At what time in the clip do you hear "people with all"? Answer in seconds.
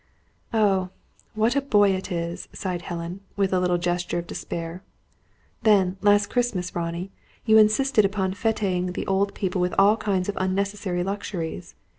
9.35-9.97